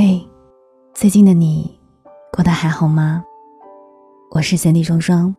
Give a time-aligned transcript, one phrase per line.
[0.00, 0.24] 嘿，
[0.94, 1.76] 最近的你
[2.32, 3.24] 过得还好吗？
[4.30, 5.34] 我是三弟双双，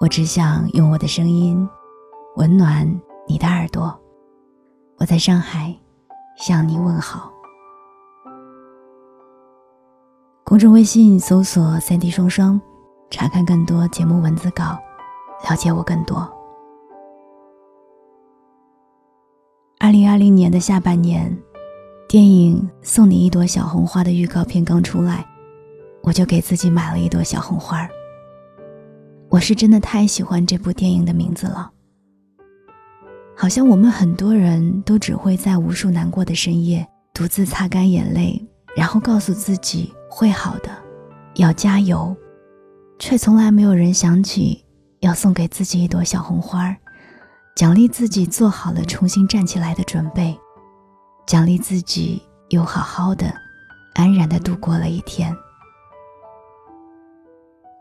[0.00, 1.68] 我只想用我的声音
[2.36, 2.90] 温暖
[3.28, 3.94] 你的耳朵。
[4.96, 5.76] 我在上海
[6.38, 7.30] 向你问好。
[10.42, 12.58] 公众微信搜索“三弟双双”，
[13.12, 14.78] 查看更多节目文字稿，
[15.50, 16.26] 了解我更多。
[19.78, 21.38] 二零二零年的下半年。
[22.08, 25.26] 电影《送你一朵小红花》的预告片刚出来，
[26.04, 27.88] 我就给自己买了一朵小红花。
[29.28, 31.68] 我是真的太喜欢这部电影的名字了。
[33.36, 38.40] 好像我们很多人都只会在无数难过的深夜独自擦干眼泪，
[38.76, 40.70] 然后告诉自己会好的，
[41.34, 42.16] 要加油，
[43.00, 44.64] 却从来没有人想起
[45.00, 46.72] 要送给自己一朵小红花，
[47.56, 50.38] 奖励自己做好了重新站起来的准备。
[51.26, 53.34] 奖励自己，又好好的、
[53.94, 55.36] 安然的度过了一天。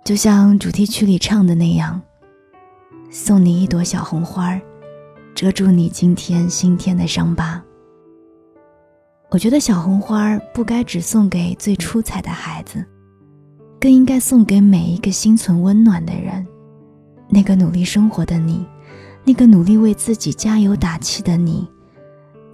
[0.04, 2.02] 就像主题曲里唱的那样，
[3.12, 4.60] 送你一朵小红花，
[5.36, 7.64] 遮住你今天心添的伤疤。
[9.30, 12.84] 我觉得小红花不该只送给最出彩的孩子，
[13.80, 16.46] 更应该送给每一个心存温暖的人。
[17.30, 18.66] 那个努力生活的你，
[19.24, 21.68] 那个努力为自己加油打气的你。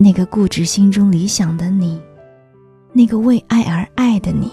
[0.04, 2.02] 那个固执心中理想的你，
[2.92, 4.52] 那个为爱而爱的你，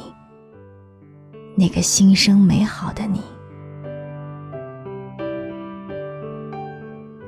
[1.56, 3.22] 那个心生美好的你，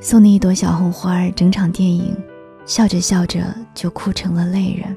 [0.01, 1.31] 送你一朵小红花。
[1.31, 2.15] 整场电影，
[2.67, 3.43] 笑着笑着
[3.75, 4.95] 就哭成了泪人。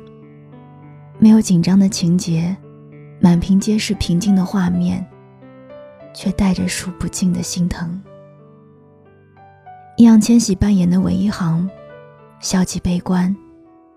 [1.18, 2.54] 没有紧张的情节，
[3.22, 5.02] 满屏皆是平静的画面，
[6.14, 8.04] 却带着数不尽的心疼。
[9.96, 11.70] 易烊千玺扮演的韦一航。
[12.44, 13.34] 消极悲观，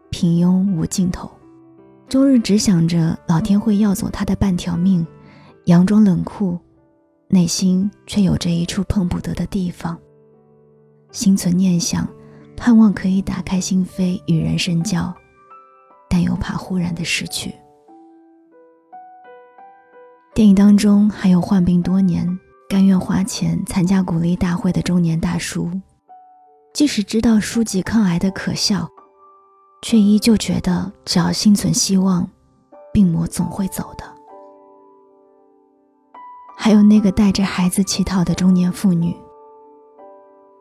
[0.09, 1.29] 平庸无尽头，
[2.09, 5.05] 终日只想着老天会要走他的半条命，
[5.65, 6.57] 佯装冷酷，
[7.27, 9.99] 内心却有着一处碰不得的地方。
[11.11, 12.07] 心存念想，
[12.57, 15.13] 盼望可以打开心扉与人深交，
[16.09, 17.53] 但又怕忽然的失去。
[20.33, 25.69] 电影当中还有患病多年、甘愿花钱参加鼓励大会的中年大叔。
[26.77, 28.87] 即使知道书籍抗癌的可笑，
[29.81, 32.29] 却依旧觉得只要心存希望，
[32.93, 34.05] 病魔总会走的。
[36.55, 39.17] 还有那个带着孩子乞讨的中年妇女，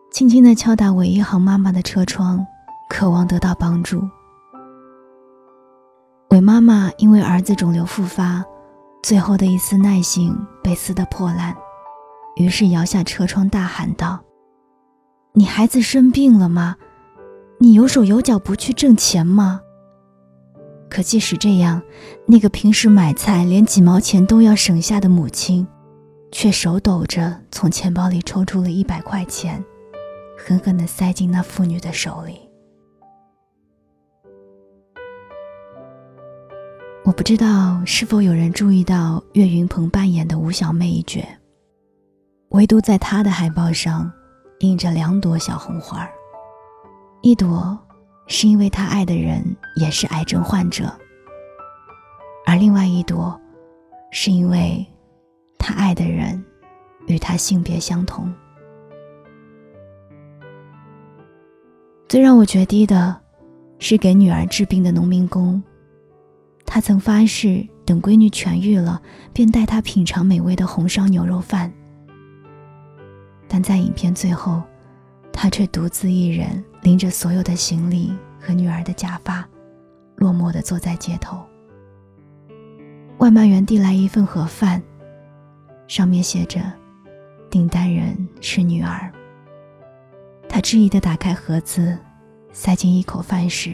[0.09, 2.47] 轻轻地敲打韦一航妈妈的车窗，
[2.87, 4.01] 渴望得到帮助。
[6.29, 8.41] 韦妈妈因为儿子肿瘤复发，
[9.03, 10.33] 最后的一丝耐性
[10.63, 11.53] 被撕得破烂，
[12.37, 14.17] 于是摇下车窗大喊道。
[15.37, 16.77] 你孩子生病了吗？
[17.59, 19.59] 你有手有脚不去挣钱吗？
[20.89, 21.81] 可即使这样，
[22.25, 25.67] 那个平时买菜连几毛钱都要省下的母亲，
[26.31, 29.61] 却手抖着从钱包里抽出了一百块钱，
[30.37, 32.39] 狠狠地塞进那妇女的手里。
[37.03, 41.27] 我不知道是否有人注意到岳云鹏扮演的吴小妹一角，
[42.51, 44.09] 唯独在他的海报上。
[44.59, 46.07] 印着两朵小红花
[47.21, 47.77] 一朵
[48.27, 49.43] 是因为他爱的人
[49.75, 50.91] 也是癌症患者，
[52.45, 53.39] 而另外一朵
[54.11, 54.85] 是因为
[55.57, 56.43] 他爱的人
[57.07, 58.33] 与他性别相同。
[62.07, 63.19] 最让我决堤的，
[63.79, 65.61] 是给女儿治病的农民工，
[66.65, 69.01] 他曾发誓等闺女痊愈了，
[69.33, 71.73] 便带她品尝美味的红烧牛肉饭。
[73.57, 74.61] 但在影片最后，
[75.31, 79.47] 他却独自一人拎着所有的行李和女儿的假发，
[80.17, 81.41] 落寞地坐在街头。
[83.19, 84.83] 外卖员递来一份盒饭，
[85.87, 86.59] 上面写着
[87.49, 89.09] “订单人是女儿”。
[90.49, 91.97] 他质疑地打开盒子，
[92.51, 93.73] 塞进一口饭时，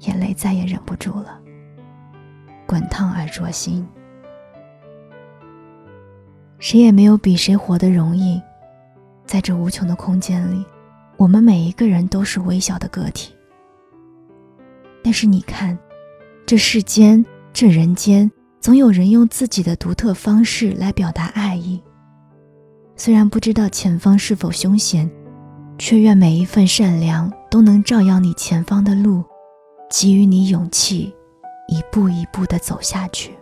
[0.00, 1.40] 眼泪再也忍不住了，
[2.66, 3.88] 滚烫而灼心。
[6.58, 8.38] 谁也没有比谁活得容易。
[9.28, 10.64] 在这无穷的空间里，
[11.18, 13.34] 我们每一个人都是微小的个体。
[15.04, 15.78] 但是你看，
[16.46, 17.22] 这世间，
[17.52, 21.78] 这人间，总有人用自己的独特方式来表达爱意。
[22.96, 25.08] 虽然不知道前方是否凶险，
[25.76, 29.22] 却愿每一份善良都能照耀你前方的路，
[29.90, 31.14] 给予你勇气，
[31.68, 33.37] 一步一步的走下去。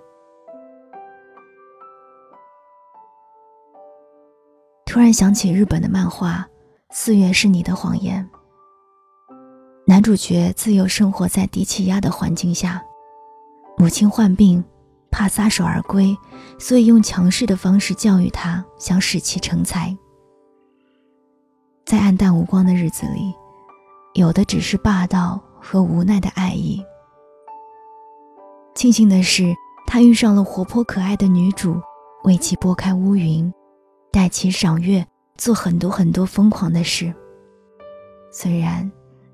[4.96, 6.38] 突然想起日本的漫画
[6.88, 8.26] 《四月是你的谎言》。
[9.86, 12.82] 男主角自幼生活在低气压的环境下，
[13.76, 14.64] 母亲患病，
[15.10, 16.16] 怕撒手而归，
[16.58, 19.94] 所以用强势的方式教育他，想使其成才。
[21.84, 23.34] 在暗淡无光的日子里，
[24.14, 26.82] 有的只是霸道和无奈的爱意。
[28.74, 29.54] 庆幸的是，
[29.86, 31.78] 他遇上了活泼可爱的女主，
[32.24, 33.52] 为其拨开乌云，
[34.16, 37.12] 带其赏月，做很多很多疯狂的事。
[38.30, 38.90] 虽然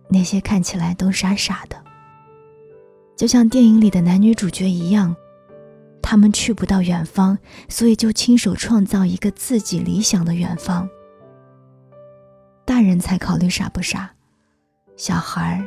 [0.09, 1.81] 那些看起来都傻傻的，
[3.17, 5.15] 就像电影里的男女主角一样，
[6.03, 7.39] 他们去不到远方，
[7.69, 10.91] 所以就亲手创造一个自己理想的远方。
[12.65, 14.13] 大人才考虑傻不傻，
[14.97, 15.65] 小孩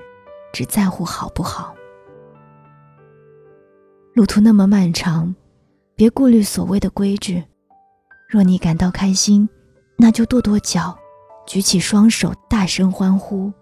[0.52, 1.74] 只在乎好不好。
[4.14, 5.34] 路途那么漫长，
[5.96, 7.42] 别顾虑所谓的规矩。
[8.28, 9.48] 若你感到开心，
[9.98, 10.98] 那就跺跺脚。
[11.48, 13.54] 举起双手，大声欢呼。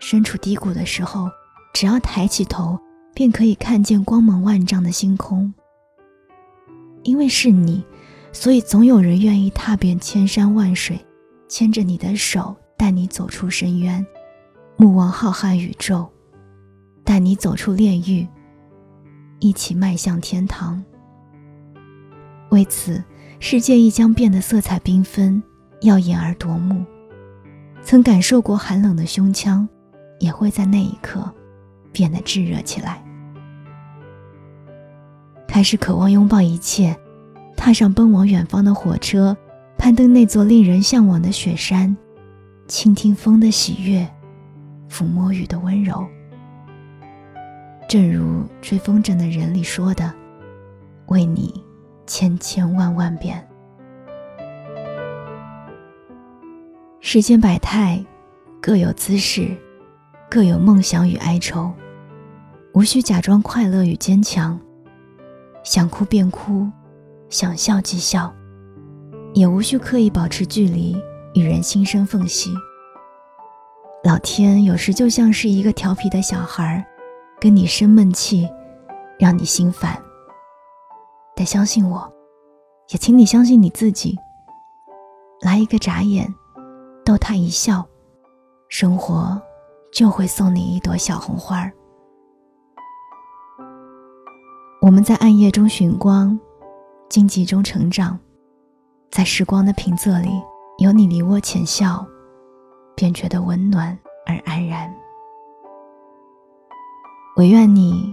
[0.00, 1.28] 身处低谷的时候，
[1.74, 2.78] 只要抬起头，
[3.14, 5.52] 便可以看见光芒万丈的星空。
[7.02, 7.84] 因为是你，
[8.32, 10.98] 所以总有人愿意踏遍千山万水，
[11.48, 14.04] 牵着你的手，带你走出深渊，
[14.78, 16.08] 目望浩瀚宇宙，
[17.04, 18.26] 带你走出炼狱，
[19.38, 20.82] 一起迈向天堂。
[22.50, 23.02] 为此，
[23.40, 25.42] 世界亦将变得色彩缤纷。
[25.82, 26.82] 耀眼而夺目，
[27.82, 29.68] 曾感受过寒冷的胸腔，
[30.18, 31.30] 也会在那一刻
[31.92, 33.04] 变得炙热起来。
[35.46, 36.96] 开始渴望拥抱一切，
[37.54, 39.36] 踏上奔往远方的火车，
[39.76, 41.94] 攀登那座令人向往的雪山，
[42.66, 44.08] 倾听风的喜悦，
[44.90, 46.06] 抚摸雨的温柔。
[47.86, 50.10] 正如追风筝的人里说的
[51.08, 51.62] ：“为你，
[52.06, 53.46] 千千万万遍。”
[57.00, 58.04] 世间百态，
[58.60, 59.56] 各有姿势，
[60.28, 61.72] 各有梦想与哀愁，
[62.74, 64.58] 无需假装快乐与坚强。
[65.62, 66.68] 想哭便哭，
[67.28, 68.34] 想笑即笑，
[69.34, 70.96] 也无需刻意保持距离
[71.34, 72.52] 与人心生缝隙。
[74.04, 76.86] 老天有时就像是一个调皮的小孩，
[77.40, 78.48] 跟你生闷气，
[79.18, 80.00] 让你心烦。
[81.36, 82.12] 但相信我，
[82.88, 84.18] 也请你相信你自己。
[85.42, 86.34] 来一个眨眼。
[87.04, 87.86] 逗他一笑，
[88.68, 89.40] 生活
[89.92, 91.70] 就会送你一朵小红花。
[94.82, 96.36] 我们在暗夜中寻光，
[97.08, 98.18] 荆棘中成长，
[99.12, 100.30] 在时光的平仄里，
[100.78, 102.04] 有你离我浅笑，
[102.96, 103.96] 便觉得温暖
[104.26, 104.92] 而安然。
[107.36, 108.12] 唯愿你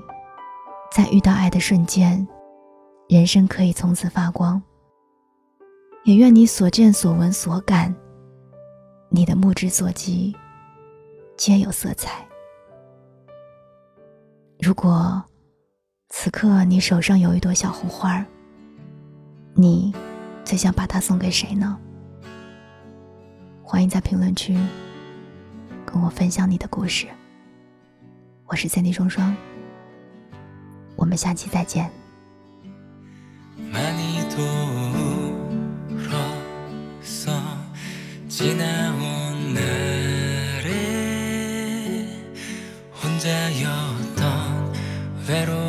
[0.91, 2.27] 在遇到爱的瞬间，
[3.13, 4.59] 人生可以从此发光。
[6.03, 7.93] 也愿你所见所闻所感。
[9.09, 10.35] 你的目之所及，
[11.37, 12.25] 皆有色彩。
[14.59, 15.23] 如果
[16.09, 18.25] 此刻你手上有一朵小红花
[19.53, 19.93] 你
[20.43, 21.79] 最想把它送给谁呢？
[23.61, 24.57] 欢迎在评论区
[25.85, 27.05] 跟我分享你的故事。
[28.47, 29.37] 我是三弟双双，
[30.95, 31.91] 我们下期再见。
[33.73, 36.13] 많이 돌어서
[38.29, 40.69] 지나온 날에
[43.03, 44.73] 혼자였던
[45.27, 45.62] 외로움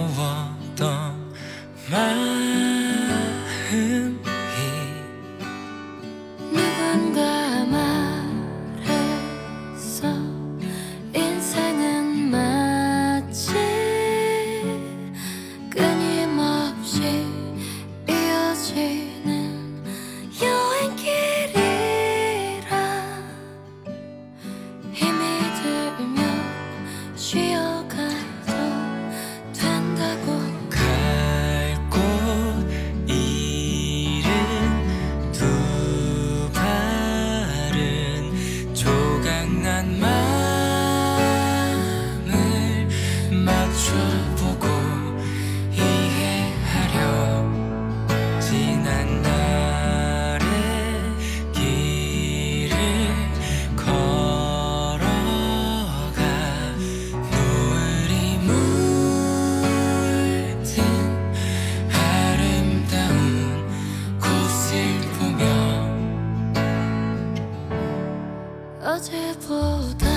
[69.10, 70.13] 風を